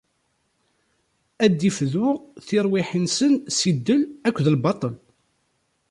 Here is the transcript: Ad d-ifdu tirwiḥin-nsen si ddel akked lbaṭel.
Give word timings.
Ad 1.43 1.53
d-ifdu 1.57 2.07
tirwiḥin-nsen 2.47 3.33
si 3.57 3.71
ddel 3.77 4.01
akked 4.27 4.45
lbaṭel. 4.55 4.93